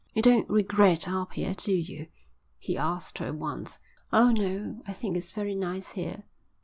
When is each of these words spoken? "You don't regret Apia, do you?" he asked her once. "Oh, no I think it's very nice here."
"You 0.15 0.23
don't 0.23 0.49
regret 0.49 1.07
Apia, 1.07 1.53
do 1.53 1.73
you?" 1.75 2.07
he 2.57 2.75
asked 2.75 3.19
her 3.19 3.31
once. 3.31 3.77
"Oh, 4.11 4.31
no 4.31 4.81
I 4.87 4.93
think 4.93 5.15
it's 5.15 5.29
very 5.29 5.53
nice 5.53 5.91
here." 5.91 6.23